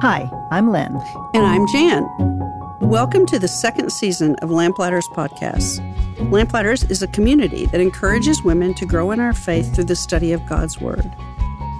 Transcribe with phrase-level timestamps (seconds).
[0.00, 0.96] Hi, I'm Lynn.
[1.34, 2.06] And I'm Jan.
[2.80, 5.80] Welcome to the second season of Lamplighter's podcast.
[6.30, 10.32] Lamplighter's is a community that encourages women to grow in our faith through the study
[10.32, 11.04] of God's Word.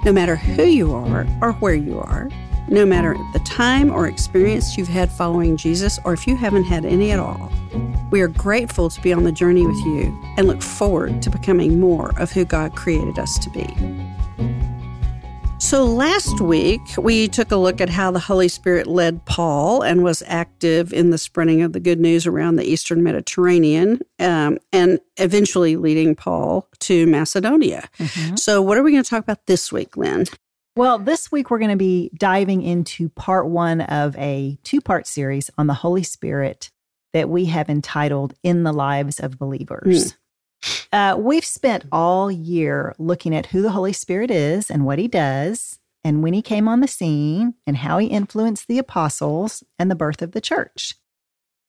[0.05, 2.29] No matter who you are or where you are,
[2.67, 6.85] no matter the time or experience you've had following Jesus, or if you haven't had
[6.85, 7.51] any at all,
[8.11, 11.79] we are grateful to be on the journey with you and look forward to becoming
[11.79, 13.65] more of who God created us to be.
[15.59, 20.03] So, last week we took a look at how the Holy Spirit led Paul and
[20.05, 25.01] was active in the spreading of the good news around the Eastern Mediterranean um, and
[25.17, 27.89] eventually leading Paul to Macedonia.
[27.99, 28.37] Mm-hmm.
[28.37, 30.25] So, what are we going to talk about this week, Lynn?
[30.77, 35.07] Well, this week we're going to be diving into part one of a two part
[35.07, 36.71] series on the Holy Spirit
[37.11, 40.13] that we have entitled In the Lives of Believers.
[40.13, 40.17] Mm.
[40.91, 45.07] Uh, we've spent all year looking at who the Holy Spirit is and what he
[45.07, 49.89] does, and when he came on the scene, and how he influenced the apostles and
[49.89, 50.95] the birth of the church.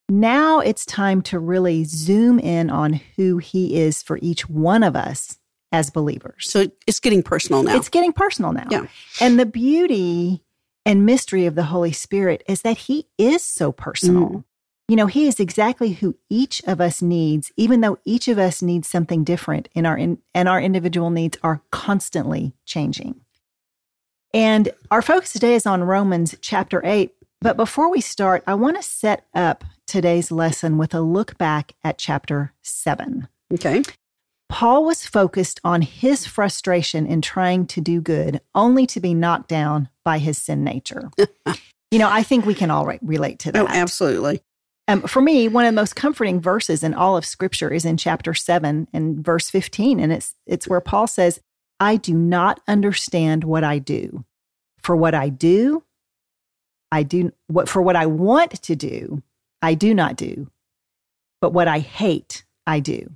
[0.09, 4.97] Now it's time to really zoom in on who he is for each one of
[4.97, 5.39] us
[5.73, 6.51] as believers.
[6.51, 7.77] So it's getting personal now.
[7.77, 8.67] It's getting personal now.
[8.71, 8.87] Yeah.
[9.21, 10.43] And the beauty
[10.85, 14.29] and mystery of the Holy Spirit is that he is so personal.
[14.29, 14.45] Mm.
[14.91, 18.61] You know, He is exactly who each of us needs, even though each of us
[18.61, 23.21] needs something different in our in, and our individual needs are constantly changing.
[24.35, 27.13] And our focus today is on Romans chapter 8.
[27.41, 31.77] But before we start, I want to set up today's lesson with a look back
[31.85, 33.29] at chapter 7.
[33.55, 33.85] Okay.
[34.49, 39.49] Paul was focused on his frustration in trying to do good, only to be knocked
[39.51, 41.13] down by his sin nature.
[41.93, 43.63] you know, I think we can all re- relate to oh, that.
[43.63, 44.41] Oh, absolutely.
[44.91, 47.97] Um, for me, one of the most comforting verses in all of Scripture is in
[47.97, 51.41] chapter seven and verse fifteen, and it's it's where Paul says,
[51.79, 54.25] "I do not understand what I do.
[54.83, 55.85] For what I do,
[56.91, 59.23] I do what for what I want to do,
[59.63, 60.51] I do not do,
[61.41, 63.13] but what I hate, I do."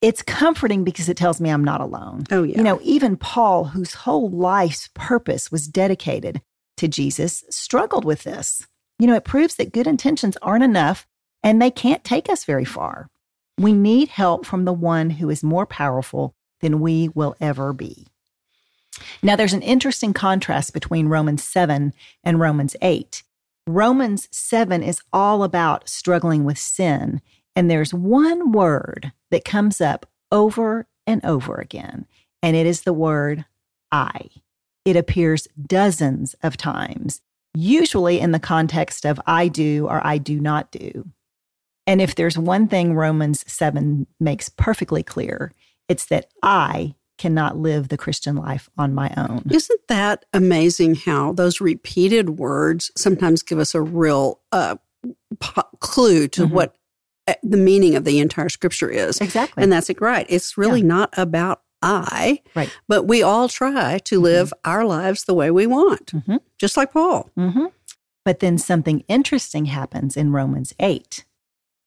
[0.00, 2.24] It's comforting because it tells me I'm not alone.
[2.30, 2.56] Oh yeah.
[2.56, 6.40] You know, even Paul, whose whole life's purpose was dedicated
[6.78, 8.66] to Jesus, struggled with this.
[9.00, 11.06] You know, it proves that good intentions aren't enough
[11.42, 13.08] and they can't take us very far.
[13.56, 18.06] We need help from the one who is more powerful than we will ever be.
[19.22, 23.22] Now, there's an interesting contrast between Romans 7 and Romans 8.
[23.66, 27.22] Romans 7 is all about struggling with sin,
[27.56, 32.06] and there's one word that comes up over and over again,
[32.42, 33.46] and it is the word
[33.90, 34.28] I.
[34.84, 37.22] It appears dozens of times
[37.54, 41.06] usually in the context of I do or I do not do.
[41.86, 45.52] And if there's one thing Romans 7 makes perfectly clear,
[45.88, 49.42] it's that I cannot live the Christian life on my own.
[49.50, 54.76] Isn't that amazing how those repeated words sometimes give us a real uh,
[55.38, 56.54] p- clue to mm-hmm.
[56.54, 56.76] what
[57.26, 59.20] uh, the meaning of the entire scripture is?
[59.20, 59.62] Exactly.
[59.62, 60.24] And that's it, right.
[60.30, 60.86] It's really yeah.
[60.86, 62.42] not about I.
[62.54, 62.70] Right.
[62.88, 64.24] But we all try to mm-hmm.
[64.24, 66.36] live our lives the way we want, mm-hmm.
[66.58, 67.30] just like Paul.
[67.38, 67.66] Mm-hmm.
[68.24, 71.24] But then something interesting happens in Romans 8.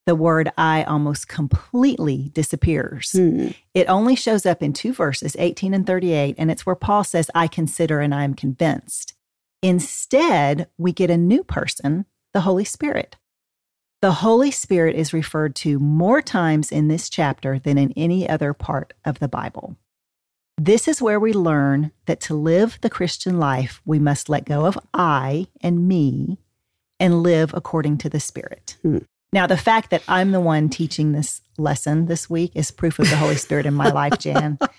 [0.06, 3.12] The word I almost completely disappears.
[3.12, 3.56] Mm.
[3.74, 7.32] It only shows up in two verses, 18 and 38, and it's where Paul says,
[7.34, 9.14] I consider and I am convinced.
[9.62, 13.16] Instead, we get a new person, the Holy Spirit.
[14.02, 18.54] The Holy Spirit is referred to more times in this chapter than in any other
[18.54, 19.78] part of the Bible.
[20.58, 24.66] This is where we learn that to live the Christian life, we must let go
[24.66, 26.38] of I and me
[27.00, 28.78] and live according to the Spirit.
[28.82, 29.00] Hmm.
[29.32, 33.10] Now, the fact that I'm the one teaching this lesson this week is proof of
[33.10, 34.60] the Holy Spirit in my life, Jan.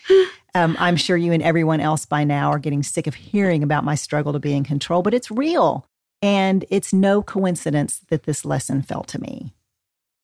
[0.56, 3.82] Um, I'm sure you and everyone else by now are getting sick of hearing about
[3.82, 5.84] my struggle to be in control, but it's real.
[6.22, 9.52] And it's no coincidence that this lesson fell to me.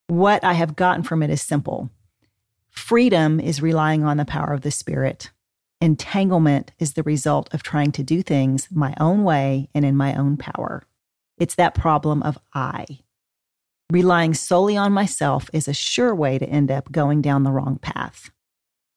[0.06, 1.91] What I have gotten from it is simple
[2.71, 5.31] freedom is relying on the power of the Spirit.
[5.80, 10.14] Entanglement is the result of trying to do things my own way and in my
[10.14, 10.82] own power.
[11.38, 12.84] It's that problem of I.
[13.90, 17.78] Relying solely on myself is a sure way to end up going down the wrong
[17.78, 18.31] path.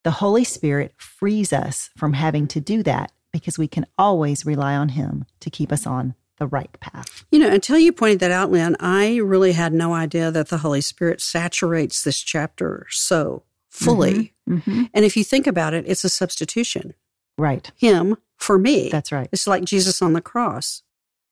[0.03, 4.75] The Holy Spirit frees us from having to do that because we can always rely
[4.75, 7.25] on Him to keep us on the right path.
[7.31, 10.57] You know, until you pointed that out, Lynn, I really had no idea that the
[10.57, 13.43] Holy Spirit saturates this chapter so
[13.73, 14.33] fully.
[14.49, 14.71] Mm-hmm.
[14.71, 14.83] Mm-hmm.
[14.93, 16.93] And if you think about it, it's a substitution.
[17.37, 17.71] Right.
[17.75, 18.89] Him for me.
[18.89, 19.27] That's right.
[19.31, 20.83] It's like Jesus on the cross.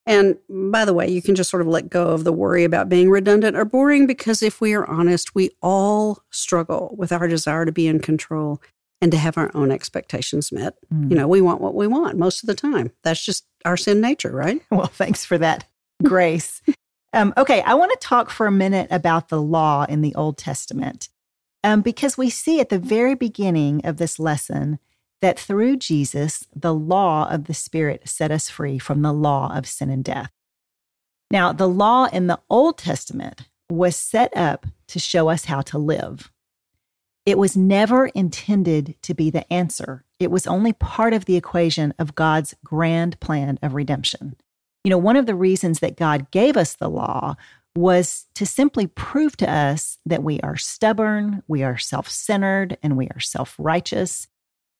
[0.07, 2.89] And by the way, you can just sort of let go of the worry about
[2.89, 7.65] being redundant or boring because if we are honest, we all struggle with our desire
[7.65, 8.61] to be in control.
[9.03, 10.75] and to have our own expectations met.
[10.93, 11.09] Mm.
[11.09, 12.91] You know, we want what we want most of the time.
[13.01, 14.61] That's just our sin nature, right?
[14.69, 15.65] Well, thanks for that
[16.03, 16.61] grace.
[17.13, 20.38] um, okay, I want to talk for a minute about the law in the Old
[20.38, 21.09] Testament
[21.63, 24.79] um, because we see at the very beginning of this lesson
[25.21, 29.67] that through Jesus, the law of the Spirit set us free from the law of
[29.67, 30.31] sin and death.
[31.29, 35.77] Now, the law in the Old Testament was set up to show us how to
[35.77, 36.31] live.
[37.25, 40.03] It was never intended to be the answer.
[40.19, 44.35] It was only part of the equation of God's grand plan of redemption.
[44.83, 47.35] You know, one of the reasons that God gave us the law
[47.75, 52.97] was to simply prove to us that we are stubborn, we are self centered, and
[52.97, 54.27] we are self righteous.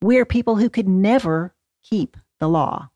[0.02, 1.54] We're people who could never
[1.84, 2.90] keep the law.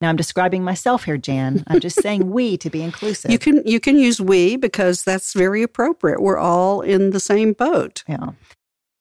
[0.00, 1.64] Now I'm describing myself here, Jan.
[1.66, 3.30] I'm just saying we to be inclusive.
[3.30, 6.20] You can you can use we because that's very appropriate.
[6.20, 8.04] We're all in the same boat.
[8.08, 8.32] Yeah.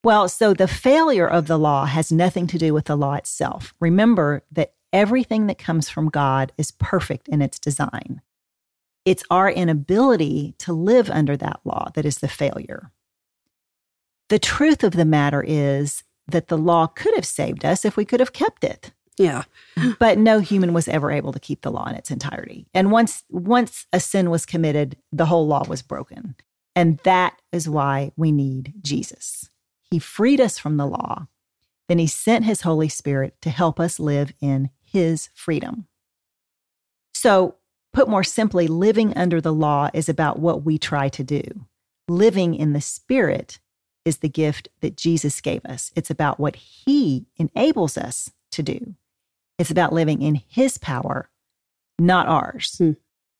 [0.03, 3.73] Well, so the failure of the law has nothing to do with the law itself.
[3.79, 8.21] Remember that everything that comes from God is perfect in its design.
[9.05, 12.91] It's our inability to live under that law that is the failure.
[14.29, 18.05] The truth of the matter is that the law could have saved us if we
[18.05, 18.91] could have kept it.
[19.17, 19.43] Yeah.
[19.99, 22.65] but no human was ever able to keep the law in its entirety.
[22.73, 26.35] And once once a sin was committed, the whole law was broken.
[26.75, 29.49] And that is why we need Jesus.
[29.91, 31.27] He freed us from the law.
[31.87, 35.87] Then he sent his Holy Spirit to help us live in his freedom.
[37.13, 37.55] So,
[37.93, 41.43] put more simply, living under the law is about what we try to do.
[42.07, 43.59] Living in the Spirit
[44.03, 45.91] is the gift that Jesus gave us.
[45.95, 48.95] It's about what he enables us to do.
[49.57, 51.29] It's about living in his power,
[51.99, 52.75] not ours.
[52.77, 52.91] Hmm.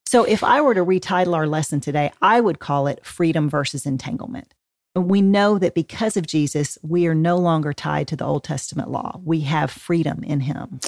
[0.06, 3.86] So, if I were to retitle our lesson today, I would call it Freedom versus
[3.86, 4.54] Entanglement
[4.96, 8.92] we know that because of Jesus, we are no longer tied to the Old Testament
[8.92, 9.20] law.
[9.24, 10.80] We have freedom in him.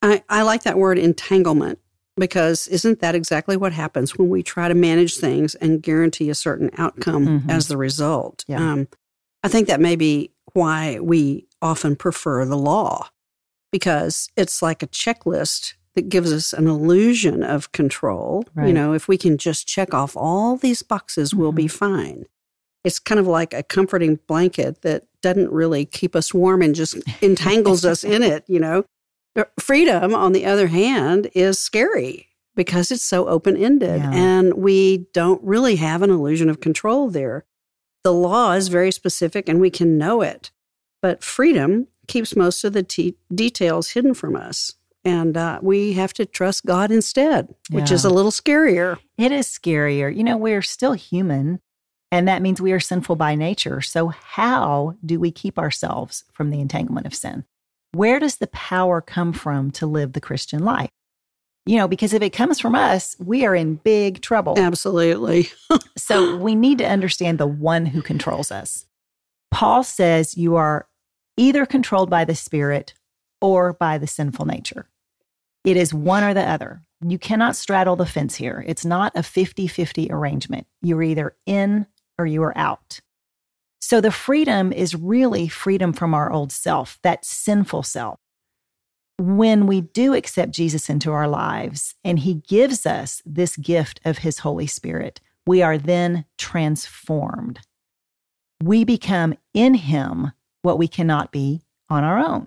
[0.00, 1.78] I, I like that word entanglement
[2.16, 6.34] because isn't that exactly what happens when we try to manage things and guarantee a
[6.34, 7.50] certain outcome mm-hmm.
[7.50, 8.44] as the result?
[8.46, 8.72] Yeah.
[8.72, 8.88] Um,
[9.42, 13.08] I think that may be why we often prefer the law
[13.70, 18.44] because it's like a checklist that gives us an illusion of control.
[18.54, 18.68] Right.
[18.68, 21.40] You know, if we can just check off all these boxes, mm-hmm.
[21.40, 21.76] we'll be mm-hmm.
[21.76, 22.24] fine
[22.84, 26.96] it's kind of like a comforting blanket that doesn't really keep us warm and just
[27.22, 28.84] entangles us in it, you know.
[29.58, 34.10] Freedom, on the other hand, is scary because it's so open ended yeah.
[34.12, 37.44] and we don't really have an illusion of control there.
[38.04, 40.50] The law is very specific and we can know it,
[41.00, 44.74] but freedom keeps most of the t- details hidden from us.
[45.04, 47.94] And uh, we have to trust God instead, which yeah.
[47.94, 48.98] is a little scarier.
[49.16, 50.14] It is scarier.
[50.14, 51.60] You know, we're still human
[52.12, 53.80] and that means we are sinful by nature.
[53.80, 57.44] So, how do we keep ourselves from the entanglement of sin?
[57.92, 60.90] Where does the power come from to live the Christian life?
[61.64, 64.58] You know, because if it comes from us, we are in big trouble.
[64.58, 65.50] Absolutely.
[65.96, 68.86] so, we need to understand the one who controls us.
[69.52, 70.88] Paul says you are
[71.36, 72.94] either controlled by the Spirit
[73.40, 74.86] or by the sinful nature.
[75.64, 76.82] It is one or the other.
[77.06, 78.64] You cannot straddle the fence here.
[78.66, 80.66] It's not a 50 50 arrangement.
[80.80, 81.86] You're either in
[82.18, 83.00] or you are out.
[83.92, 88.18] So the freedom is really freedom from our old self, that sinful self.
[89.18, 94.16] When we do accept Jesus into our lives and he gives us this gift of
[94.16, 97.60] his Holy Spirit, we are then transformed.
[98.62, 102.46] We become in him what we cannot be on our own.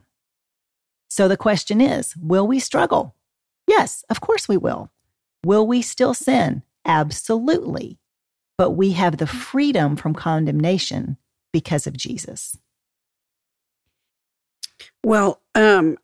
[1.12, 3.13] So the question is will we struggle?
[3.67, 4.89] Yes, of course we will.
[5.46, 6.63] Will we still sin?
[6.86, 8.00] Absolutely
[8.58, 11.17] but we have the freedom from condemnation
[11.55, 12.57] because of Jesus.
[15.05, 15.97] Well, um,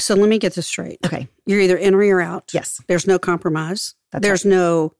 [0.00, 0.98] so let me get this straight.
[1.06, 1.28] Okay.
[1.46, 2.50] You're either in or you're out.
[2.52, 2.82] Yes.
[2.88, 3.94] There's no compromise.
[4.10, 4.50] That's There's right.
[4.50, 4.94] no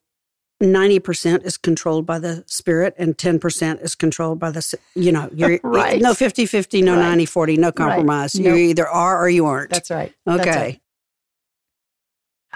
[0.63, 5.59] 90% is controlled by the spirit and 10% is controlled by the, you know, you're
[5.65, 6.01] right.
[6.01, 7.03] no 50 50, no right.
[7.03, 8.37] 90 40, no compromise.
[8.37, 8.45] Right.
[8.45, 8.59] You nope.
[8.59, 9.71] either are or you aren't.
[9.71, 10.15] That's right.
[10.25, 10.45] Okay.
[10.45, 10.81] That's right.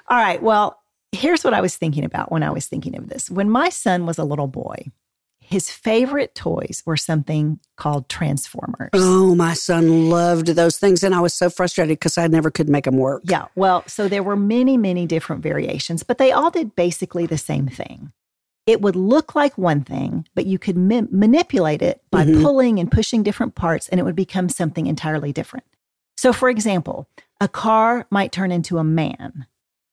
[0.07, 0.41] All right.
[0.41, 0.81] Well,
[1.11, 3.29] here's what I was thinking about when I was thinking of this.
[3.29, 4.93] When my son was a little boy,
[5.51, 8.91] his favorite toys were something called Transformers.
[8.93, 11.03] Oh, my son loved those things.
[11.03, 13.23] And I was so frustrated because I never could make them work.
[13.25, 13.47] Yeah.
[13.57, 17.67] Well, so there were many, many different variations, but they all did basically the same
[17.67, 18.13] thing.
[18.65, 22.43] It would look like one thing, but you could ma- manipulate it by mm-hmm.
[22.43, 25.65] pulling and pushing different parts, and it would become something entirely different.
[26.17, 27.09] So, for example,
[27.41, 29.47] a car might turn into a man,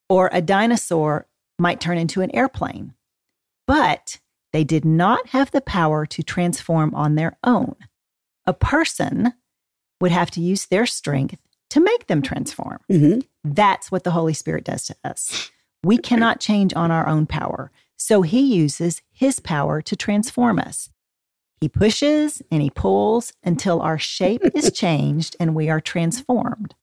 [0.07, 1.25] or a dinosaur
[1.57, 2.93] might turn into an airplane.
[3.65, 4.19] But
[4.57, 7.75] they did not have the power to transform on their own.
[8.47, 9.33] A person
[10.01, 12.79] would have to use their strength to make them transform.
[12.91, 13.19] Mm-hmm.
[13.43, 15.51] That's what the Holy Spirit does to us.
[15.83, 17.71] We cannot change on our own power.
[17.97, 20.89] So he uses his power to transform us.
[21.61, 26.73] He pushes and he pulls until our shape is changed and we are transformed.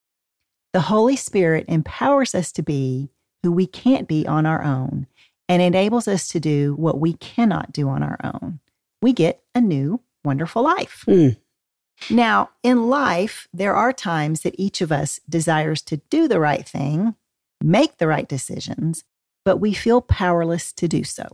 [0.72, 3.10] The Holy Spirit empowers us to be
[3.42, 5.08] who we can't be on our own
[5.48, 8.60] and enables us to do what we cannot do on our own.
[9.02, 11.04] We get a new, wonderful life.
[11.06, 11.36] Mm.
[12.10, 16.66] Now, in life, there are times that each of us desires to do the right
[16.66, 17.14] thing,
[17.62, 19.04] make the right decisions,
[19.44, 21.26] but we feel powerless to do so.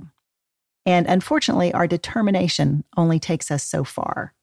[0.84, 4.34] And unfortunately, our determination only takes us so far.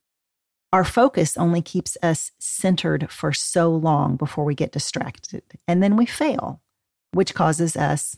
[0.74, 5.96] Our focus only keeps us centered for so long before we get distracted, and then
[5.96, 6.62] we fail,
[7.12, 8.18] which causes us,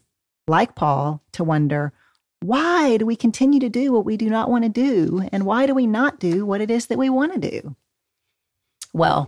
[0.49, 1.93] like Paul, to wonder
[2.41, 5.27] why do we continue to do what we do not want to do?
[5.31, 7.75] And why do we not do what it is that we want to do?
[8.93, 9.27] Well,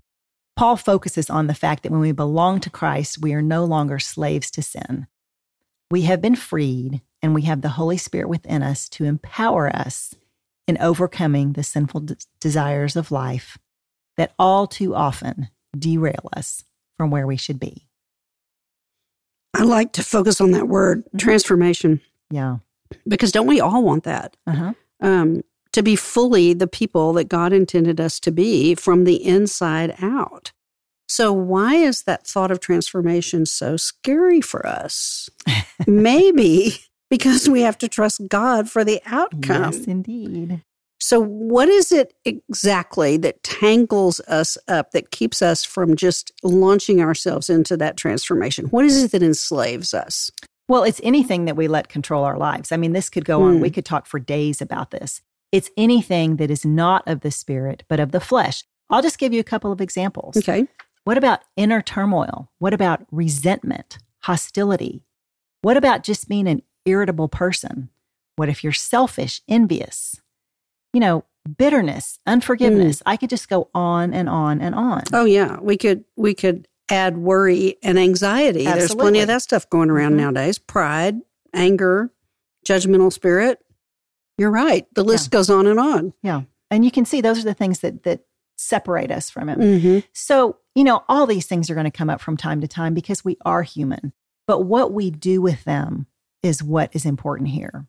[0.56, 4.00] Paul focuses on the fact that when we belong to Christ, we are no longer
[4.00, 5.08] slaves to sin.
[5.90, 10.16] We have been freed, and we have the Holy Spirit within us to empower us
[10.68, 12.08] in overcoming the sinful
[12.40, 13.58] desires of life
[14.18, 16.63] that all too often derail us
[16.98, 17.88] from where we should be.
[19.53, 22.58] I like to focus on that word transformation Yeah.
[23.08, 24.38] because don't we all want that?
[24.48, 24.74] Uh-huh.
[25.01, 25.41] Um,
[25.74, 30.51] to be fully the people that God intended us to be from the inside out.
[31.08, 35.29] So, why is that thought of transformation so scary for us?
[35.88, 36.77] Maybe
[37.10, 39.74] because we have to trust God for the outcome.
[39.74, 40.62] Yes, indeed.
[41.01, 47.01] So, what is it exactly that tangles us up, that keeps us from just launching
[47.01, 48.67] ourselves into that transformation?
[48.67, 50.29] What is it that enslaves us?
[50.67, 52.72] Well, it's anything that we let control our lives.
[52.72, 53.55] I mean, this could go on.
[53.55, 53.62] Hmm.
[53.62, 55.24] We could talk for days about this.
[55.51, 58.63] It's anything that is not of the spirit, but of the flesh.
[58.91, 60.38] I'll just give you a couple of examples.
[60.38, 60.67] Okay.
[61.03, 62.51] What about inner turmoil?
[62.60, 65.03] What about resentment, hostility?
[65.63, 67.89] What about just being an irritable person?
[68.36, 70.22] What if you're selfish, envious?
[70.94, 71.24] You know,
[71.58, 73.02] bitterness, unforgiveness.
[73.06, 75.04] I could just go on and on and on.
[75.14, 78.66] Oh yeah, we could we could add worry and anxiety.
[78.66, 80.18] There's plenty of that stuff going around Mhm.
[80.18, 80.58] nowadays.
[80.58, 81.16] Pride,
[81.54, 82.12] anger,
[82.68, 83.60] judgmental spirit.
[84.38, 84.86] You're right.
[84.94, 86.14] The list goes on and on.
[86.22, 86.42] Yeah.
[86.70, 88.22] And you can see those are the things that that
[88.58, 89.60] separate us from him.
[89.60, 90.00] Mm-hmm.
[90.14, 92.94] So, you know, all these things are going to come up from time to time
[92.94, 94.14] because we are human.
[94.46, 96.06] But what we do with them
[96.44, 97.88] is what is important here.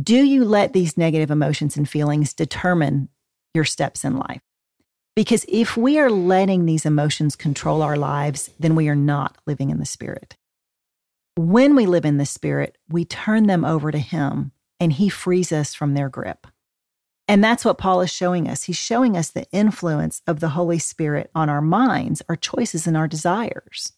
[0.00, 3.08] Do you let these negative emotions and feelings determine
[3.54, 4.42] your steps in life?
[5.14, 9.70] Because if we are letting these emotions control our lives, then we are not living
[9.70, 10.36] in the Spirit.
[11.36, 15.52] When we live in the Spirit, we turn them over to Him and He frees
[15.52, 16.48] us from their grip.
[17.28, 18.64] And that's what Paul is showing us.
[18.64, 22.96] He's showing us the influence of the Holy Spirit on our minds, our choices, and
[22.96, 23.92] our desires.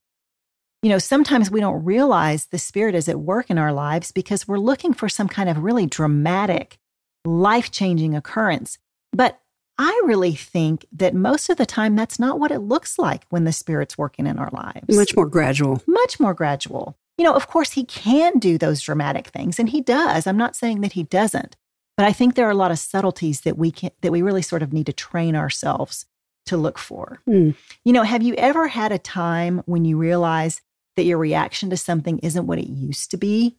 [0.83, 4.47] You know, sometimes we don't realize the Spirit is at work in our lives because
[4.47, 6.79] we're looking for some kind of really dramatic,
[7.25, 8.79] life changing occurrence.
[9.13, 9.41] But
[9.79, 13.45] I really think that most of the time, that's not what it looks like when
[13.45, 15.83] the Spirit's working in our lives Much more gradual.
[15.87, 16.97] much more gradual.
[17.19, 20.27] You know, of course, he can do those dramatic things, and he does.
[20.27, 21.57] I'm not saying that he doesn't,
[21.97, 24.43] but I think there are a lot of subtleties that we can that we really
[24.43, 26.07] sort of need to train ourselves
[26.47, 27.21] to look for.
[27.25, 27.51] Hmm.
[27.85, 30.61] You know, have you ever had a time when you realize
[30.97, 33.57] that your reaction to something isn't what it used to be?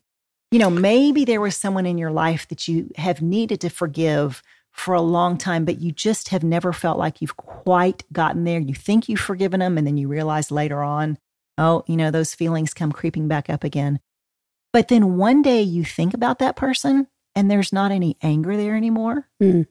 [0.52, 4.42] You know, maybe there was someone in your life that you have needed to forgive
[4.72, 8.60] for a long time, but you just have never felt like you've quite gotten there.
[8.60, 11.18] You think you've forgiven them, and then you realize later on,
[11.58, 14.00] oh, you know, those feelings come creeping back up again.
[14.72, 18.76] But then one day you think about that person and there's not any anger there
[18.76, 19.28] anymore.
[19.40, 19.64] Hmm.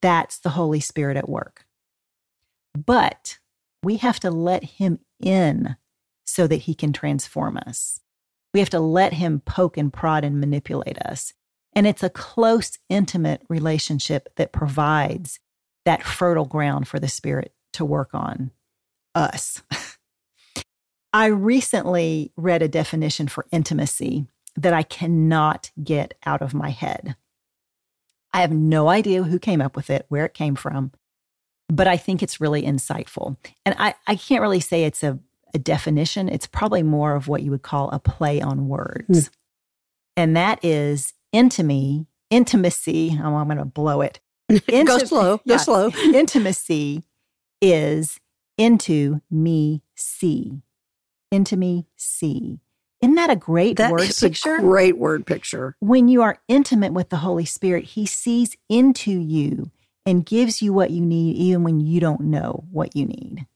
[0.00, 1.64] That's the Holy Spirit at work.
[2.74, 3.38] But
[3.82, 5.76] we have to let him in
[6.24, 8.00] so that he can transform us.
[8.52, 11.32] We have to let him poke and prod and manipulate us.
[11.74, 15.40] And it's a close, intimate relationship that provides
[15.84, 18.52] that fertile ground for the Spirit to work on
[19.14, 19.62] us.
[21.12, 24.26] I recently read a definition for intimacy
[24.56, 27.16] that I cannot get out of my head.
[28.32, 30.92] I have no idea who came up with it, where it came from,
[31.68, 33.36] but I think it's really insightful.
[33.64, 35.18] And I, I can't really say it's a,
[35.54, 39.28] a definition, it's probably more of what you would call a play on words.
[39.28, 39.32] Hmm.
[40.16, 43.18] And that is intimacy, intimacy.
[43.22, 44.20] Oh, I'm going to blow it.
[44.68, 45.38] go slow.
[45.38, 45.56] Go yeah.
[45.56, 45.88] slow.
[46.14, 47.02] intimacy
[47.60, 48.20] is
[48.58, 50.62] into me see.
[51.32, 52.60] Into me see.
[53.02, 54.58] Isn't that a great That word picture?
[54.58, 55.76] great word picture.
[55.80, 59.70] when you are intimate with the Holy Spirit, He sees into you
[60.06, 63.46] and gives you what you need even when you don't know what you need.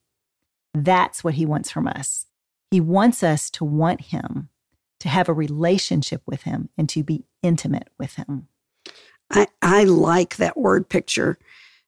[0.84, 2.26] That's what he wants from us.
[2.70, 4.48] He wants us to want him,
[5.00, 8.48] to have a relationship with him, and to be intimate with him.
[9.30, 11.38] I, I like that word picture.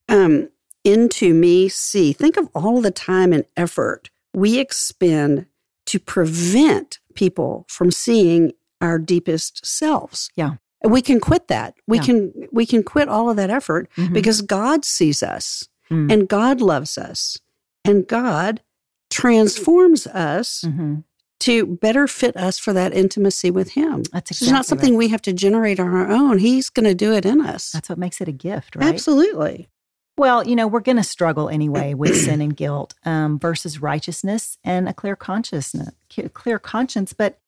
[0.09, 0.49] Um,
[0.85, 2.13] into me, see.
[2.13, 5.47] Think of all the time and effort we expend
[5.87, 10.31] to prevent people from seeing our deepest selves.
[10.37, 10.55] Yeah.
[10.83, 11.75] We can quit that.
[11.87, 12.05] We yeah.
[12.05, 14.15] can we can quit all of that effort mm-hmm.
[14.15, 16.11] because God sees us mm.
[16.11, 17.37] and God loves us
[17.85, 18.63] and God
[19.11, 21.01] transforms us mm-hmm.
[21.41, 24.05] to better fit us for that intimacy with Him.
[24.13, 24.99] That's exactly it's not something right.
[24.99, 26.39] we have to generate on our own.
[26.39, 27.71] He's going to do it in us.
[27.73, 28.87] That's what makes it a gift, right?
[28.87, 29.69] Absolutely.
[30.17, 34.59] Well, you know, we're going to struggle anyway with sin and guilt um, versus righteousness
[34.65, 35.91] and a clear consciousness,
[36.35, 37.13] clear conscience.
[37.13, 37.39] But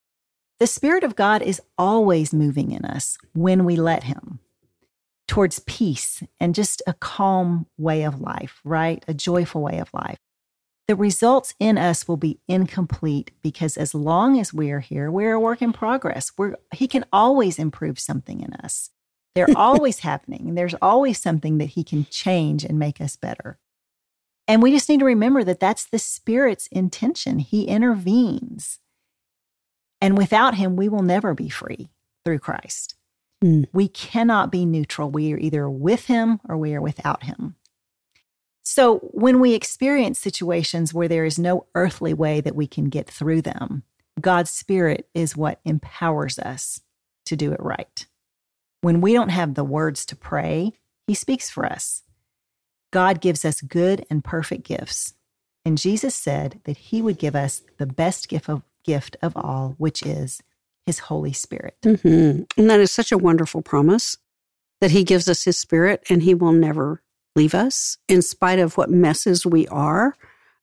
[0.58, 4.40] the Spirit of God is always moving in us when we let Him
[5.28, 9.04] towards peace and just a calm way of life, right?
[9.08, 10.18] A joyful way of life.
[10.92, 15.32] The results in us will be incomplete because as long as we are here, we're
[15.32, 16.32] a work in progress.
[16.36, 18.90] We're, he can always improve something in us.
[19.34, 20.54] They're always happening.
[20.54, 23.58] There's always something that he can change and make us better.
[24.46, 27.38] And we just need to remember that that's the Spirit's intention.
[27.38, 28.78] He intervenes.
[29.98, 31.88] And without him, we will never be free
[32.22, 32.96] through Christ.
[33.42, 33.64] Mm.
[33.72, 35.10] We cannot be neutral.
[35.10, 37.56] We are either with him or we are without him.
[38.64, 43.08] So when we experience situations where there is no earthly way that we can get
[43.08, 43.82] through them,
[44.20, 46.80] God's Spirit is what empowers us
[47.26, 48.06] to do it right.
[48.82, 50.72] When we don't have the words to pray,
[51.06, 52.02] He speaks for us.
[52.92, 55.14] God gives us good and perfect gifts.
[55.64, 59.74] And Jesus said that He would give us the best gift of, gift of all,
[59.78, 60.40] which is
[60.86, 61.76] His Holy Spirit.
[61.82, 62.42] Mm-hmm.
[62.56, 64.16] And that is such a wonderful promise
[64.80, 67.02] that He gives us His Spirit and He will never
[67.36, 67.98] leave us.
[68.08, 70.14] In spite of what messes we are,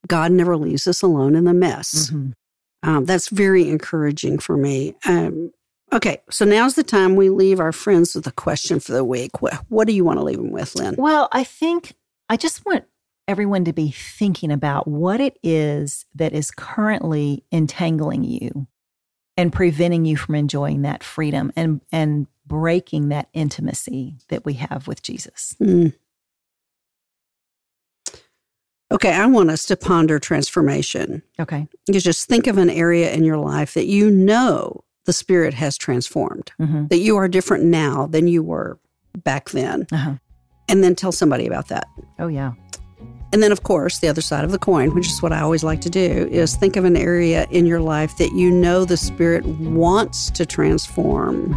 [0.07, 2.09] God never leaves us alone in the mess.
[2.09, 2.89] Mm-hmm.
[2.89, 4.95] Um, that's very encouraging for me.
[5.05, 5.51] Um,
[5.91, 9.41] Okay, so now's the time we leave our friends with a question for the week.
[9.41, 10.95] What, what do you want to leave them with, Lynn?
[10.97, 11.95] Well, I think
[12.29, 12.85] I just want
[13.27, 18.67] everyone to be thinking about what it is that is currently entangling you
[19.35, 24.87] and preventing you from enjoying that freedom and and breaking that intimacy that we have
[24.87, 25.55] with Jesus.
[25.61, 25.93] Mm.
[28.91, 31.21] Okay, I want us to ponder transformation.
[31.39, 31.67] Okay.
[31.87, 35.77] You just think of an area in your life that you know the spirit has
[35.77, 36.87] transformed, mm-hmm.
[36.87, 38.79] that you are different now than you were
[39.23, 39.85] back then.
[39.91, 40.15] Uh-huh.
[40.67, 41.87] And then tell somebody about that.
[42.19, 42.53] Oh, yeah.
[43.31, 45.63] And then, of course, the other side of the coin, which is what I always
[45.63, 48.97] like to do, is think of an area in your life that you know the
[48.97, 51.53] Spirit wants to transform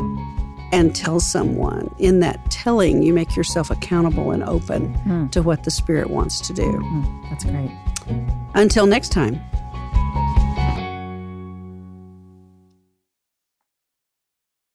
[0.72, 1.94] and tell someone.
[1.98, 5.30] In that telling, you make yourself accountable and open mm.
[5.30, 6.62] to what the Spirit wants to do.
[6.62, 7.70] Mm, that's great.
[8.54, 9.40] Until next time.